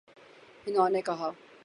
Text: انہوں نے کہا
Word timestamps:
انہوں 0.67 0.89
نے 0.89 1.01
کہا 1.01 1.29